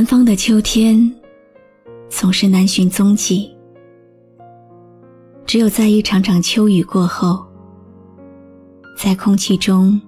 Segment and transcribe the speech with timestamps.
[0.00, 1.14] 南方的秋天
[2.08, 3.54] 总是难寻踪迹，
[5.44, 7.44] 只有在一场场秋雨过后，
[8.96, 10.00] 在空气中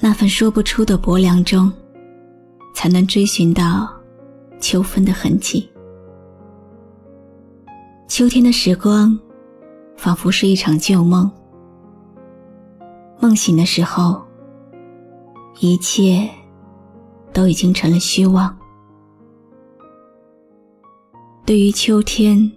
[0.00, 1.70] 那份说不出的薄凉中，
[2.74, 3.86] 才能追寻到
[4.58, 5.68] 秋分的痕迹。
[8.08, 9.14] 秋天的时光，
[9.94, 11.30] 仿佛是一场旧梦，
[13.20, 14.24] 梦醒的时候，
[15.60, 16.26] 一切。
[17.34, 18.56] 都已经成了虚妄。
[21.44, 22.50] 对于秋天，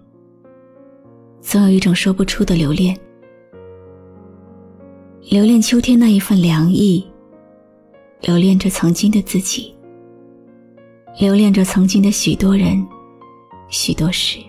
[1.41, 2.97] 总有一种说不出的留恋，
[5.29, 7.05] 留恋秋天那一份凉意，
[8.21, 9.75] 留恋着曾经的自己，
[11.19, 12.87] 留恋着曾经的许多人、
[13.67, 14.39] 许多事，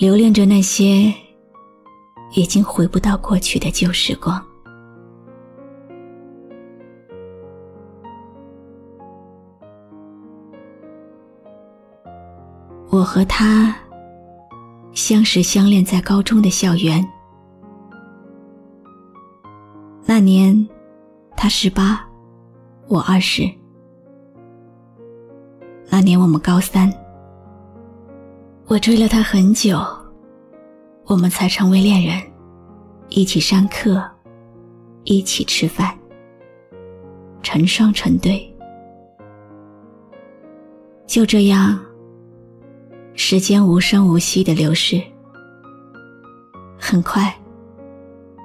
[0.00, 1.12] 留恋着那些
[2.34, 4.42] 已经回不到过去的旧时光。
[13.08, 13.74] 和他
[14.92, 17.02] 相识相恋在高中的校园。
[20.04, 20.68] 那年，
[21.34, 22.06] 他十八，
[22.86, 23.50] 我二十。
[25.88, 26.92] 那年我们高三，
[28.66, 29.80] 我追了他很久，
[31.06, 32.20] 我们才成为恋人，
[33.08, 34.06] 一起上课，
[35.04, 35.98] 一起吃饭，
[37.42, 38.54] 成双成对，
[41.06, 41.80] 就这样。
[43.20, 45.02] 时间无声无息的流逝，
[46.78, 47.36] 很快，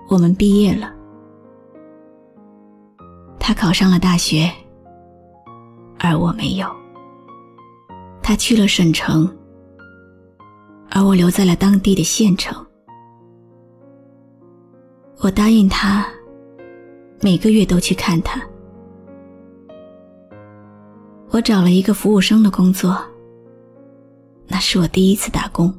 [0.10, 0.92] 我们毕业了。
[3.40, 4.52] 他考上了大学，
[6.00, 6.68] 而我没有。
[8.24, 9.32] 他去了省城，
[10.90, 12.66] 而我留在了当地的县城。
[15.20, 16.04] 我答应他，
[17.22, 18.42] 每个月都去看他。
[21.30, 23.00] 我找了一个服务生的工作。
[24.48, 25.74] 那是我第一次打工，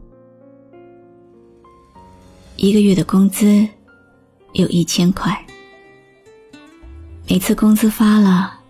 [2.56, 3.66] 一个月的工资
[4.52, 5.46] 有一千块。
[7.28, 8.60] 每次工资发了，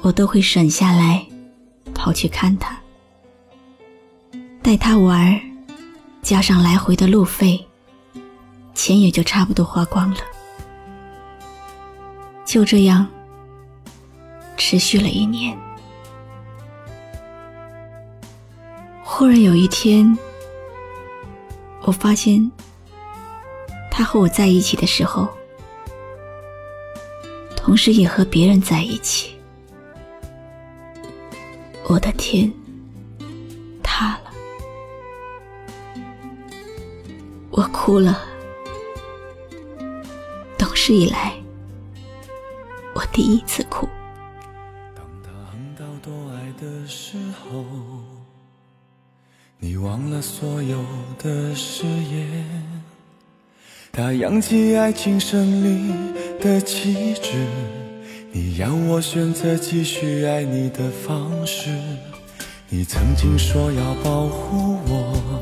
[0.00, 1.26] 我都会省下来，
[1.94, 2.78] 跑去看他，
[4.62, 5.40] 带他玩，
[6.22, 7.66] 加上来回的路费，
[8.74, 10.20] 钱也就差不多花光了。
[12.44, 13.06] 就这样，
[14.56, 15.56] 持续了一年。
[19.22, 20.18] 忽然有一天，
[21.82, 22.50] 我发现
[23.88, 25.28] 他和我在一起的时候，
[27.54, 29.38] 同时也和别人在一起。
[31.84, 32.52] 我的天，
[33.80, 34.32] 塌了！
[37.52, 38.22] 我哭了。
[40.58, 41.32] 懂事以来，
[42.92, 43.88] 我第一次哭。
[45.78, 47.64] 到多爱的时候。
[49.64, 50.84] 你忘了所有
[51.22, 52.26] 的誓言，
[53.92, 55.94] 他扬起爱情胜利
[56.40, 57.30] 的旗帜，
[58.32, 61.70] 你要我选择继续爱你的方式。
[62.70, 65.40] 你曾经说要保护我，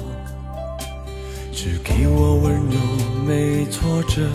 [1.51, 2.79] 只给我温柔
[3.27, 4.29] 没挫折，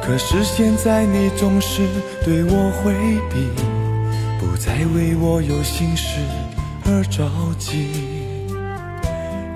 [0.00, 1.82] 可是现在你总是
[2.24, 2.94] 对我回
[3.28, 3.46] 避，
[4.40, 6.20] 不再为我有心事
[6.84, 7.28] 而着
[7.58, 7.88] 急。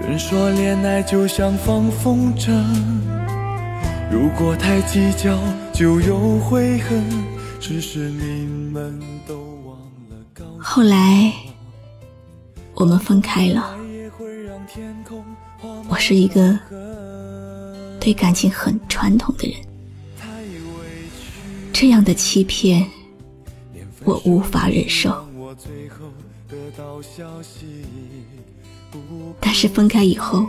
[0.01, 2.65] 人说恋爱就像放风筝，
[4.11, 5.39] 如果太计较
[5.73, 7.03] 就有悔恨。
[7.61, 9.37] 只是你们都
[9.67, 9.77] 忘
[10.09, 10.17] 了。
[10.59, 11.33] 后来
[12.75, 13.77] 我们分开了。
[15.89, 16.57] 我是一个
[17.99, 19.59] 对感情很传统的人，
[21.73, 22.87] 这样的欺骗
[24.05, 25.28] 我无法忍受。
[29.41, 30.47] 但是分开以后，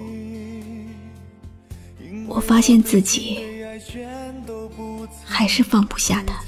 [2.27, 3.39] 我发现自己
[5.25, 6.41] 还是放不下他。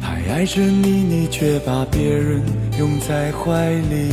[0.00, 2.42] 还爱着你，你却把别人
[2.78, 4.10] 拥在怀里，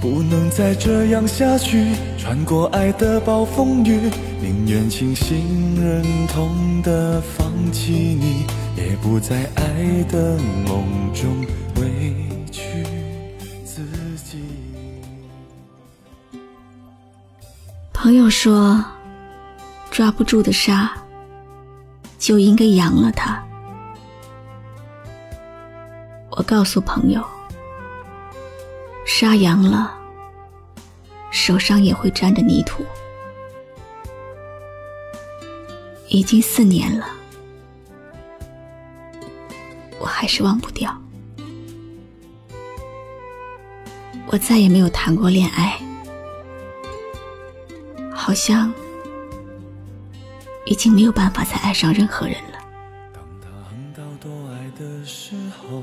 [0.00, 1.94] 不能再这样下去。
[2.18, 4.10] 穿过爱的暴风雨，
[4.40, 8.44] 宁愿清醒忍痛的放弃你，
[8.76, 10.84] 也不在爱的梦
[11.14, 11.40] 中
[11.76, 12.14] 委
[12.52, 12.84] 屈
[13.64, 13.82] 自
[14.16, 14.38] 己。
[17.92, 18.84] 朋友说，
[19.90, 20.90] 抓不住的沙，
[22.18, 23.42] 就应该扬了它。
[26.30, 27.24] 我告诉朋友，
[29.06, 29.96] 沙扬了，
[31.30, 32.84] 手上也会沾着泥土。
[36.08, 37.06] 已经四年了，
[40.18, 40.98] 还是忘不掉。
[44.28, 45.78] 我再也没有谈过恋爱，
[48.14, 48.72] 好像
[50.64, 52.58] 已经没有办法再爱上任何人了。
[53.12, 55.82] 当他恨到多爱的时候，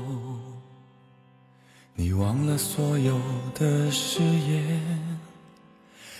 [1.94, 3.20] 你忘了所有
[3.54, 4.80] 的誓言。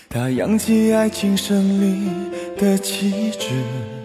[0.07, 2.09] 他扬起爱情胜利
[2.55, 4.04] 的旗帜。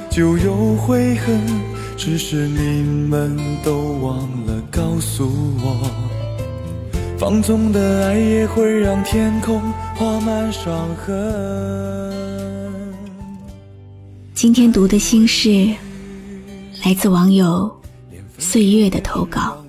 [0.11, 1.39] 就有悔恨，
[1.95, 5.25] 只是你们都忘了告诉
[5.63, 5.89] 我，
[7.17, 9.61] 放纵的爱也会让天空
[9.95, 12.13] 画满伤痕。
[14.33, 15.73] 今天读的心事，
[16.83, 17.73] 来自网友
[18.37, 19.63] 岁月的投稿。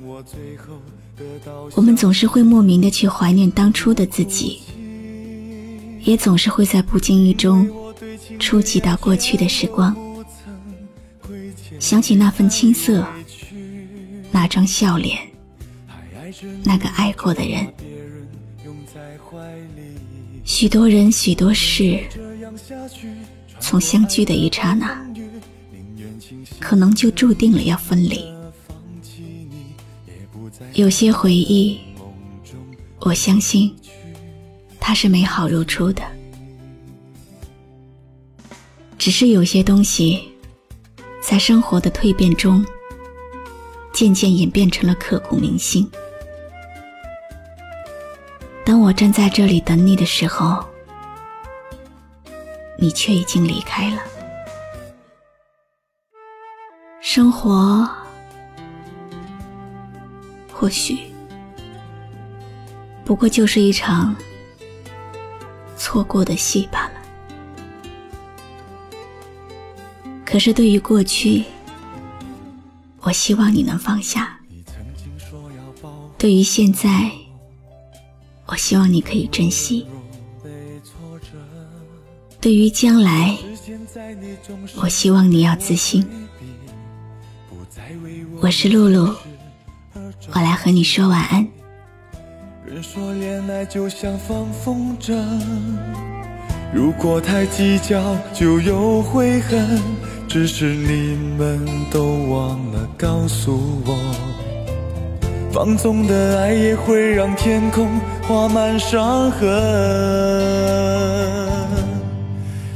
[1.77, 4.59] 我们总是会莫名的去怀念当初的自己，
[6.03, 7.65] 也总是会在不经意中
[8.41, 9.97] 触及到过去的时光。
[11.83, 13.05] 想起那份青涩，
[14.31, 15.19] 那张笑脸，
[16.63, 17.75] 那个爱过的人，
[20.45, 21.99] 许多人许多事，
[23.59, 25.05] 从相聚的一刹那，
[26.61, 28.33] 可能就注定了要分离。
[30.75, 31.81] 有些回忆，
[33.01, 33.75] 我相信
[34.79, 36.03] 它是美好如初的，
[38.97, 40.32] 只是有些东西。
[41.23, 42.63] 在生活的蜕变中，
[43.93, 45.89] 渐渐演变成了刻骨铭心。
[48.65, 50.63] 当我站在这里等你的时候，
[52.77, 54.03] 你却已经离开了。
[57.01, 57.89] 生活
[60.53, 60.99] 或许
[63.05, 64.15] 不过就是一场
[65.77, 67.02] 错过的戏罢了。
[70.33, 71.45] 可是，对于过去，
[73.03, 74.23] 我希望你能放下；
[76.17, 77.11] 对于现在，
[78.47, 79.85] 我希望你可以珍惜；
[82.41, 83.37] 对于将来，
[84.77, 86.03] 我希望你要自信。
[88.41, 89.15] 我是露露，
[90.33, 91.47] 我来和你说晚安。
[92.65, 95.15] 人说恋爱就像放风筝，
[96.73, 99.79] 如果太计较，就有悔恨。
[100.33, 103.53] 只是你们都忘了告诉
[103.85, 103.95] 我，
[105.53, 107.87] 放纵的爱也会让天空
[108.23, 109.47] 画满伤痕。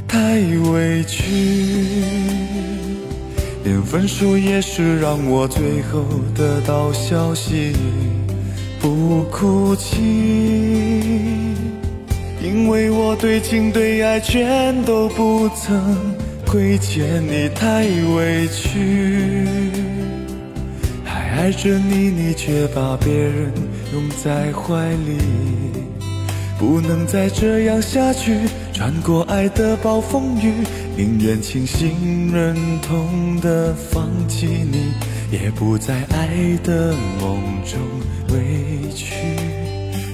[0.07, 0.39] 太
[0.71, 1.95] 委屈，
[3.63, 6.05] 连分手也是让我最后
[6.35, 7.73] 得到消息，
[8.79, 9.97] 不哭泣，
[12.39, 16.15] 因为我对情对爱全都不曾。
[16.49, 17.83] 亏欠你太
[18.15, 19.45] 委屈，
[21.03, 23.51] 还爱着你，你却把别人
[23.93, 25.17] 拥在怀里，
[26.57, 28.39] 不能再这样下去。
[28.71, 30.53] 穿过爱的暴风雨，
[30.95, 34.93] 宁愿清醒忍痛的放弃你，
[35.29, 37.77] 也不在爱的梦中
[38.29, 39.15] 委屈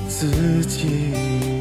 [0.10, 1.53] 自己。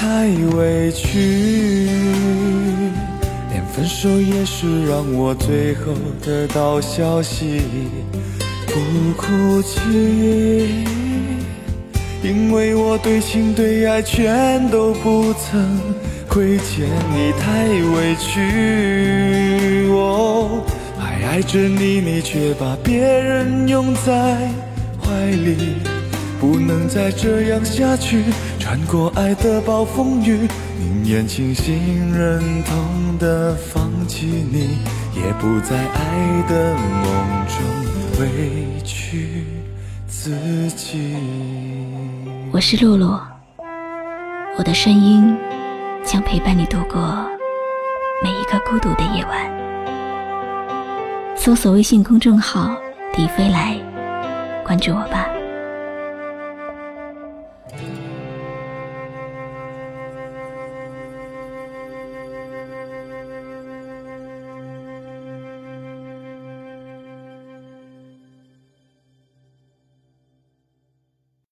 [0.00, 1.88] 太委屈，
[3.50, 5.92] 连分手也是让我最后
[6.24, 7.62] 得到消息，
[8.68, 8.74] 不
[9.16, 10.84] 哭泣，
[12.22, 15.80] 因为我对情对爱全都不曾
[16.28, 17.32] 亏欠你。
[17.32, 20.64] 太委屈，我
[20.96, 24.48] 还爱着你，你却把别人拥在
[25.02, 25.56] 怀里。
[26.40, 28.22] 不能再这样下去，
[28.68, 30.46] 穿过爱的暴风雨，
[30.78, 34.76] 宁愿清醒忍痛的放弃你，
[35.14, 38.20] 也不在爱的梦中。
[38.20, 39.46] 委屈
[40.06, 41.16] 自己。
[42.52, 43.18] 我是露露，
[44.58, 45.34] 我的声音
[46.04, 47.26] 将陪伴你度过
[48.22, 49.50] 每一个孤独的夜晚。
[51.34, 52.76] 搜索微信公众号
[53.16, 53.74] “迪飞来”，
[54.62, 55.26] 关注我吧。